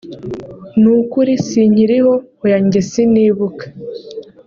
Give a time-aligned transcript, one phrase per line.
[0.81, 3.65] nukuri sinkiriho hoya njye sinibuka